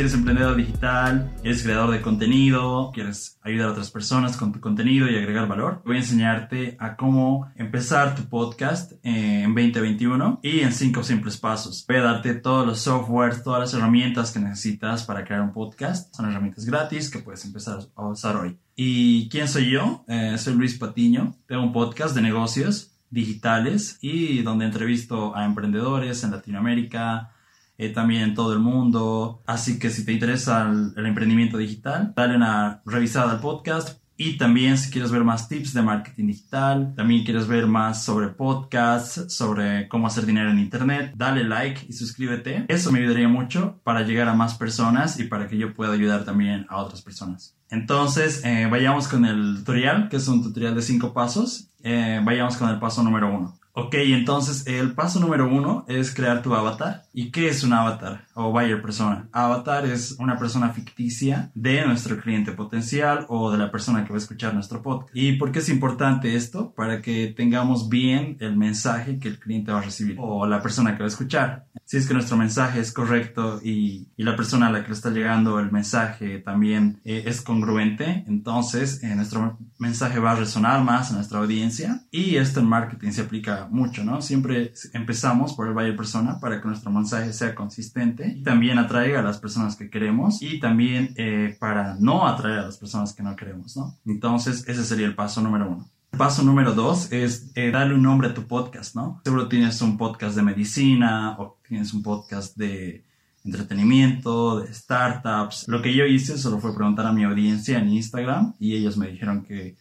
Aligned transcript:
Eres 0.00 0.14
emprendedor 0.14 0.56
digital, 0.56 1.30
eres 1.44 1.62
creador 1.62 1.90
de 1.90 2.00
contenido, 2.00 2.90
quieres 2.90 3.38
ayudar 3.42 3.68
a 3.68 3.72
otras 3.72 3.90
personas 3.90 4.34
con 4.38 4.50
tu 4.50 4.58
contenido 4.58 5.06
y 5.10 5.14
agregar 5.14 5.46
valor, 5.46 5.82
voy 5.84 5.96
a 5.96 5.98
enseñarte 5.98 6.74
a 6.80 6.96
cómo 6.96 7.52
empezar 7.54 8.14
tu 8.14 8.24
podcast 8.24 8.92
en 9.02 9.54
2021 9.54 10.40
y 10.42 10.60
en 10.60 10.72
5 10.72 11.02
simples 11.02 11.36
pasos. 11.36 11.84
Voy 11.86 11.98
a 11.98 12.02
darte 12.02 12.32
todos 12.32 12.66
los 12.66 12.80
softwares, 12.80 13.42
todas 13.42 13.60
las 13.60 13.74
herramientas 13.74 14.32
que 14.32 14.38
necesitas 14.38 15.04
para 15.04 15.22
crear 15.22 15.42
un 15.42 15.52
podcast. 15.52 16.14
Son 16.14 16.30
herramientas 16.30 16.64
gratis 16.64 17.10
que 17.10 17.18
puedes 17.18 17.44
empezar 17.44 17.80
a 17.94 18.06
usar 18.06 18.36
hoy. 18.36 18.56
¿Y 18.74 19.28
quién 19.28 19.48
soy 19.48 19.70
yo? 19.70 20.06
Eh, 20.08 20.38
soy 20.38 20.54
Luis 20.54 20.78
Patiño. 20.78 21.36
Tengo 21.46 21.62
un 21.62 21.74
podcast 21.74 22.14
de 22.14 22.22
negocios 22.22 22.92
digitales 23.10 23.98
y 24.00 24.40
donde 24.40 24.64
entrevisto 24.64 25.36
a 25.36 25.44
emprendedores 25.44 26.24
en 26.24 26.30
Latinoamérica, 26.30 27.32
eh, 27.80 27.88
también 27.88 28.22
en 28.22 28.34
todo 28.34 28.52
el 28.52 28.58
mundo. 28.58 29.42
Así 29.46 29.78
que 29.78 29.88
si 29.88 30.04
te 30.04 30.12
interesa 30.12 30.70
el, 30.70 31.06
emprendimiento 31.06 31.56
digital, 31.56 32.12
dale 32.14 32.36
una 32.36 32.82
revisada 32.84 33.32
al 33.32 33.40
podcast. 33.40 33.98
Y 34.18 34.36
también 34.36 34.76
si 34.76 34.90
quieres 34.90 35.10
ver 35.10 35.24
más 35.24 35.48
tips 35.48 35.72
de 35.72 35.80
marketing 35.80 36.26
digital, 36.26 36.92
también 36.94 37.24
quieres 37.24 37.48
ver 37.48 37.66
más 37.66 38.04
sobre 38.04 38.28
podcasts, 38.28 39.34
sobre 39.34 39.88
cómo 39.88 40.06
hacer 40.06 40.26
dinero 40.26 40.50
en 40.50 40.58
internet, 40.58 41.14
dale 41.16 41.42
like 41.42 41.86
y 41.88 41.94
suscríbete. 41.94 42.66
Eso 42.68 42.92
me 42.92 42.98
ayudaría 42.98 43.28
mucho 43.28 43.80
para 43.82 44.02
llegar 44.02 44.28
a 44.28 44.34
más 44.34 44.56
personas 44.56 45.18
y 45.18 45.24
para 45.24 45.48
que 45.48 45.56
yo 45.56 45.72
pueda 45.72 45.94
ayudar 45.94 46.26
también 46.26 46.66
a 46.68 46.76
otras 46.76 47.00
personas. 47.00 47.56
Entonces, 47.70 48.42
eh, 48.44 48.68
vayamos 48.70 49.08
con 49.08 49.24
el 49.24 49.56
tutorial, 49.60 50.10
que 50.10 50.16
es 50.16 50.28
un 50.28 50.42
tutorial 50.42 50.74
de 50.74 50.82
cinco 50.82 51.14
pasos. 51.14 51.70
Eh, 51.82 52.20
vayamos 52.22 52.58
con 52.58 52.68
el 52.68 52.78
paso 52.78 53.02
número 53.02 53.34
uno. 53.34 53.59
Ok, 53.82 53.94
entonces 53.94 54.66
el 54.66 54.92
paso 54.92 55.20
número 55.20 55.48
uno 55.48 55.86
es 55.88 56.14
crear 56.14 56.42
tu 56.42 56.54
avatar. 56.54 57.04
¿Y 57.14 57.30
qué 57.30 57.48
es 57.48 57.64
un 57.64 57.72
avatar 57.72 58.26
o 58.34 58.52
buyer 58.52 58.82
persona? 58.82 59.26
Avatar 59.32 59.86
es 59.86 60.16
una 60.18 60.38
persona 60.38 60.68
ficticia 60.68 61.50
de 61.54 61.86
nuestro 61.86 62.20
cliente 62.20 62.52
potencial 62.52 63.24
o 63.28 63.50
de 63.50 63.56
la 63.56 63.70
persona 63.70 64.04
que 64.04 64.10
va 64.10 64.16
a 64.16 64.18
escuchar 64.18 64.52
nuestro 64.52 64.82
podcast. 64.82 65.16
¿Y 65.16 65.32
por 65.32 65.50
qué 65.50 65.60
es 65.60 65.70
importante 65.70 66.36
esto? 66.36 66.74
Para 66.74 67.00
que 67.00 67.28
tengamos 67.28 67.88
bien 67.88 68.36
el 68.40 68.54
mensaje 68.54 69.18
que 69.18 69.28
el 69.28 69.38
cliente 69.38 69.72
va 69.72 69.78
a 69.78 69.82
recibir 69.82 70.16
o 70.20 70.46
la 70.46 70.60
persona 70.60 70.92
que 70.92 70.98
va 70.98 71.06
a 71.06 71.08
escuchar. 71.08 71.64
Si 71.86 71.96
es 71.96 72.06
que 72.06 72.14
nuestro 72.14 72.36
mensaje 72.36 72.80
es 72.80 72.92
correcto 72.92 73.60
y, 73.64 74.08
la 74.16 74.36
persona 74.36 74.66
a 74.66 74.70
la 74.70 74.82
que 74.82 74.88
le 74.88 74.94
está 74.94 75.08
llegando 75.08 75.58
el 75.58 75.72
mensaje 75.72 76.38
también 76.40 77.00
eh, 77.04 77.22
es 77.24 77.40
congruente, 77.40 78.22
entonces 78.28 79.02
eh, 79.02 79.14
nuestro 79.16 79.58
mensaje 79.78 80.18
va 80.18 80.32
a 80.32 80.36
resonar 80.36 80.84
más 80.84 81.10
a 81.10 81.14
nuestra 81.14 81.38
audiencia 81.38 82.02
y 82.10 82.36
esto 82.36 82.60
en 82.60 82.66
marketing 82.66 83.10
se 83.12 83.22
aplica 83.22 83.66
mucho, 83.70 84.04
¿no? 84.04 84.20
Siempre 84.22 84.72
empezamos 84.92 85.54
por 85.54 85.66
el 85.66 85.74
buyer 85.74 85.96
persona 85.96 86.38
para 86.40 86.60
que 86.60 86.68
nuestro 86.68 86.90
mensaje 86.90 87.32
sea 87.32 87.54
consistente 87.54 88.34
y 88.36 88.42
también 88.42 88.78
atraiga 88.78 89.20
a 89.20 89.22
las 89.22 89.38
personas 89.38 89.76
que 89.76 89.90
queremos 89.90 90.42
y 90.42 90.60
también 90.60 91.14
eh, 91.16 91.56
para 91.58 91.96
no 91.98 92.26
atraer 92.26 92.60
a 92.60 92.66
las 92.66 92.78
personas 92.78 93.12
que 93.12 93.22
no 93.22 93.36
queremos, 93.36 93.76
¿no? 93.76 93.96
Entonces, 94.06 94.64
ese 94.68 94.84
sería 94.84 95.06
el 95.06 95.14
paso 95.14 95.40
número 95.40 95.68
uno. 95.68 95.88
Paso 96.16 96.42
número 96.42 96.72
dos 96.72 97.12
es 97.12 97.50
eh, 97.54 97.70
darle 97.70 97.94
un 97.94 98.02
nombre 98.02 98.28
a 98.28 98.34
tu 98.34 98.46
podcast, 98.46 98.96
¿no? 98.96 99.20
Seguro 99.24 99.48
tienes 99.48 99.80
un 99.80 99.96
podcast 99.96 100.36
de 100.36 100.42
medicina 100.42 101.36
o 101.38 101.58
tienes 101.66 101.94
un 101.94 102.02
podcast 102.02 102.56
de 102.56 103.04
entretenimiento, 103.44 104.60
de 104.60 104.74
startups. 104.74 105.66
Lo 105.68 105.80
que 105.80 105.94
yo 105.94 106.04
hice 106.04 106.36
solo 106.36 106.58
fue 106.58 106.74
preguntar 106.74 107.06
a 107.06 107.12
mi 107.12 107.24
audiencia 107.24 107.78
en 107.78 107.88
Instagram 107.88 108.54
y 108.58 108.74
ellos 108.74 108.96
me 108.96 109.08
dijeron 109.08 109.42
que 109.42 109.76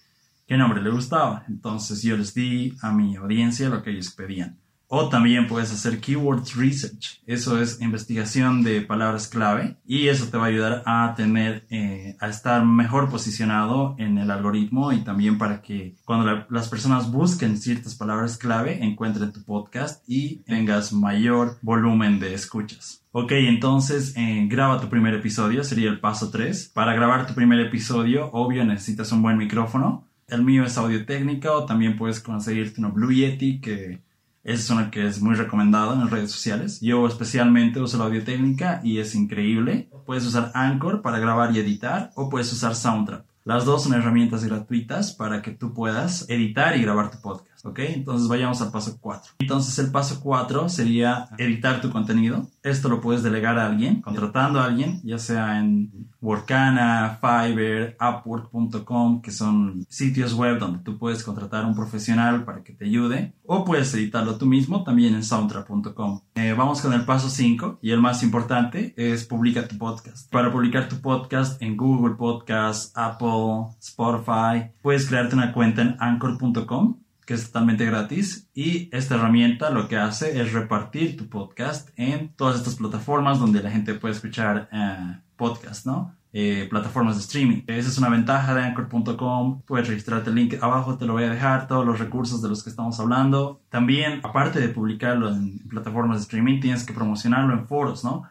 qué 0.50 0.58
nombre 0.58 0.82
le 0.82 0.90
gustaba. 0.90 1.46
Entonces 1.48 2.02
yo 2.02 2.18
les 2.18 2.34
di 2.34 2.74
a 2.82 2.92
mi 2.92 3.16
audiencia 3.16 3.70
lo 3.70 3.84
que 3.84 3.92
ellos 3.92 4.10
pedían. 4.10 4.58
O 4.88 5.08
también 5.08 5.46
puedes 5.46 5.72
hacer 5.72 6.00
keywords 6.00 6.56
research. 6.56 7.22
Eso 7.28 7.62
es 7.62 7.80
investigación 7.80 8.64
de 8.64 8.82
palabras 8.82 9.28
clave 9.28 9.78
y 9.86 10.08
eso 10.08 10.26
te 10.26 10.38
va 10.38 10.46
a 10.46 10.48
ayudar 10.48 10.82
a 10.88 11.14
tener, 11.16 11.68
eh, 11.70 12.18
a 12.20 12.28
estar 12.28 12.66
mejor 12.66 13.12
posicionado 13.12 13.94
en 14.00 14.18
el 14.18 14.32
algoritmo 14.32 14.92
y 14.92 15.04
también 15.04 15.38
para 15.38 15.62
que 15.62 15.96
cuando 16.04 16.48
las 16.50 16.70
personas 16.70 17.12
busquen 17.12 17.56
ciertas 17.56 17.94
palabras 17.94 18.40
clave 18.40 18.84
encuentren 18.84 19.32
tu 19.32 19.44
podcast 19.44 20.04
y 20.08 20.38
tengas 20.38 20.92
mayor 20.92 21.60
volumen 21.62 22.20
de 22.20 22.34
escuchas. 22.34 23.06
Ok, 23.12 23.34
entonces 23.34 24.16
eh, 24.18 24.48
graba 24.50 24.82
tu 24.82 24.90
primer 24.90 25.14
episodio, 25.14 25.64
sería 25.64 25.92
el 25.92 26.00
paso 26.00 26.32
3. 26.32 26.72
Para 26.74 26.96
grabar 26.96 27.28
tu 27.28 27.36
primer 27.36 27.60
episodio, 27.60 28.32
obvio, 28.32 28.66
necesitas 28.66 29.12
un 29.12 29.22
buen 29.22 29.38
micrófono. 29.38 30.09
El 30.30 30.44
mío 30.44 30.64
es 30.64 30.78
audio 30.78 31.06
técnica 31.06 31.52
o 31.52 31.66
también 31.66 31.98
puedes 31.98 32.20
conseguirte 32.20 32.80
uno 32.80 32.92
Blue 32.92 33.12
Yeti, 33.12 33.60
que 33.60 34.02
es 34.44 34.70
uno 34.70 34.90
que 34.92 35.08
es 35.08 35.22
muy 35.22 35.36
recomendado 35.36 35.94
en 35.94 36.02
las 36.02 36.12
redes 36.12 36.32
sociales. 36.32 36.80
Yo 36.82 37.06
especialmente 37.08 37.82
uso 37.82 37.98
la 37.98 38.06
audio 38.06 38.24
técnica 38.24 38.80
y 38.84 39.00
es 39.00 39.16
increíble. 39.16 39.90
Puedes 40.06 40.26
usar 40.26 40.52
Anchor 40.54 41.02
para 41.02 41.20
grabar 41.20 41.56
y 41.56 41.60
editar 41.60 42.12
o 42.16 42.30
puedes 42.30 42.52
usar 42.54 42.76
Soundtrap. 42.76 43.26
Las 43.44 43.66
dos 43.66 43.84
son 43.84 43.94
herramientas 43.94 44.44
gratuitas 44.44 45.14
para 45.14 45.42
que 45.42 45.52
tú 45.52 45.74
puedas 45.74 46.30
editar 46.30 46.78
y 46.78 46.82
grabar 46.82 47.10
tu 47.10 47.20
podcast. 47.20 47.59
¿Ok? 47.64 47.80
Entonces 47.80 48.28
vayamos 48.28 48.62
al 48.62 48.72
paso 48.72 48.98
4. 49.00 49.34
Entonces 49.40 49.78
el 49.80 49.92
paso 49.92 50.20
4 50.22 50.70
sería 50.70 51.30
editar 51.38 51.82
tu 51.82 51.90
contenido. 51.90 52.48
Esto 52.64 52.90
lo 52.90 53.02
puedes 53.02 53.24
delegar 53.24 53.58
a 53.58 53.68
alguien, 53.68 54.02
contratando 54.02 54.60
a 54.60 54.66
alguien, 54.66 55.02
ya 55.04 55.18
sea 55.18 55.60
en 55.60 56.10
Workana, 56.22 57.20
Fiverr, 57.22 57.96
Upwork.com, 58.00 59.22
que 59.22 59.32
son 59.32 59.86
sitios 59.90 60.34
web 60.34 60.60
donde 60.60 60.80
tú 60.80 60.98
puedes 60.98 61.24
contratar 61.24 61.64
a 61.64 61.68
un 61.68 61.76
profesional 61.76 62.44
para 62.44 62.64
que 62.64 62.74
te 62.74 62.86
ayude, 62.86 63.34
o 63.46 63.64
puedes 63.64 63.94
editarlo 63.94 64.38
tú 64.38 64.46
mismo 64.46 64.84
también 64.84 65.16
en 65.16 65.24
Soundtrap.com. 65.24 66.22
Eh, 66.36 66.54
vamos 66.58 66.82
con 66.82 66.94
el 66.94 67.06
paso 67.06 67.30
5 67.30 67.80
y 67.82 67.92
el 67.92 68.02
más 68.02 68.24
importante 68.24 68.94
es 68.98 69.26
publica 69.26 69.68
tu 69.68 69.78
podcast. 69.78 70.30
Para 70.32 70.52
publicar 70.52 70.90
tu 70.90 71.00
podcast 71.02 71.62
en 71.62 71.78
Google 71.78 72.16
Podcast, 72.16 72.96
Apple, 72.98 73.76
Spotify, 73.80 74.72
puedes 74.82 75.08
crearte 75.08 75.36
una 75.36 75.54
cuenta 75.54 75.82
en 75.82 75.96
Anchor.com 76.00 76.98
que 77.30 77.36
es 77.36 77.46
totalmente 77.46 77.86
gratis 77.86 78.50
y 78.56 78.90
esta 78.92 79.14
herramienta 79.14 79.70
lo 79.70 79.88
que 79.88 79.98
hace 79.98 80.42
es 80.42 80.52
repartir 80.52 81.16
tu 81.16 81.30
podcast 81.30 81.90
en 81.96 82.30
todas 82.30 82.58
estas 82.58 82.78
plataformas 82.78 83.38
donde 83.38 83.62
la 83.62 83.70
gente 83.70 83.94
puede 83.94 84.16
escuchar 84.16 84.68
eh, 84.72 85.20
podcast, 85.36 85.86
¿no? 85.86 86.16
Eh, 86.34 86.66
plataformas 86.72 87.18
de 87.18 87.22
streaming. 87.22 87.62
Esa 87.68 87.88
es 87.88 88.00
una 88.00 88.10
ventaja 88.10 88.56
de 88.56 88.64
Anchor.com. 88.64 89.62
Puedes 89.62 89.88
registrarte 89.88 90.32
el 90.32 90.38
link 90.38 90.56
abajo, 90.60 90.98
te 90.98 91.06
lo 91.06 91.14
voy 91.14 91.26
a 91.26 91.30
dejar, 91.30 91.68
todos 91.68 91.86
los 91.86 92.00
recursos 92.00 92.42
de 92.42 92.50
los 92.50 92.64
que 92.64 92.72
estamos 92.72 93.00
hablando. 93.00 93.62
También, 93.70 94.22
aparte 94.24 94.60
de 94.60 94.70
publicarlo 94.70 95.30
en 95.30 95.60
plataformas 95.70 96.18
de 96.18 96.24
streaming, 96.24 96.60
tienes 96.60 96.84
que 96.84 96.94
promocionarlo 96.94 97.54
en 97.54 97.68
foros, 97.68 98.04
¿no? 98.04 98.24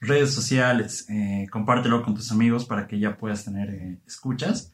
Redes 0.00 0.32
sociales, 0.32 1.04
eh, 1.10 1.46
compártelo 1.52 2.02
con 2.02 2.14
tus 2.14 2.32
amigos 2.32 2.64
para 2.64 2.86
que 2.86 2.98
ya 2.98 3.18
puedas 3.18 3.44
tener 3.44 3.98
escuchas. 4.06 4.72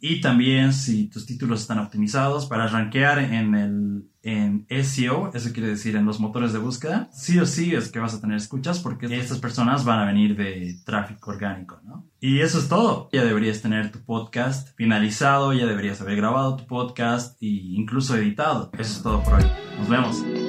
Y 0.00 0.20
también 0.20 0.72
si 0.72 1.08
tus 1.08 1.26
títulos 1.26 1.60
están 1.60 1.78
optimizados 1.78 2.46
para 2.46 2.66
rankear 2.66 3.18
en 3.18 3.54
el 3.54 4.10
en 4.22 4.66
SEO, 4.68 5.30
eso 5.32 5.52
quiere 5.52 5.70
decir 5.70 5.96
en 5.96 6.04
los 6.04 6.20
motores 6.20 6.52
de 6.52 6.58
búsqueda, 6.58 7.08
sí 7.12 7.38
o 7.38 7.46
sí 7.46 7.74
es 7.74 7.90
que 7.90 8.00
vas 8.00 8.14
a 8.14 8.20
tener 8.20 8.36
escuchas 8.36 8.78
porque 8.78 9.06
estas 9.06 9.38
personas 9.38 9.84
van 9.84 10.00
a 10.00 10.04
venir 10.04 10.36
de 10.36 10.78
tráfico 10.84 11.30
orgánico, 11.30 11.80
¿no? 11.84 12.06
Y 12.20 12.40
eso 12.40 12.58
es 12.58 12.68
todo. 12.68 13.08
Ya 13.12 13.24
deberías 13.24 13.62
tener 13.62 13.90
tu 13.90 14.00
podcast 14.00 14.76
finalizado, 14.76 15.54
ya 15.54 15.66
deberías 15.66 16.00
haber 16.02 16.16
grabado 16.16 16.56
tu 16.56 16.66
podcast 16.66 17.42
e 17.42 17.46
incluso 17.46 18.16
editado. 18.16 18.70
Eso 18.74 18.92
es 18.92 19.02
todo 19.02 19.22
por 19.22 19.34
hoy. 19.34 19.44
Nos 19.78 19.88
vemos. 19.88 20.39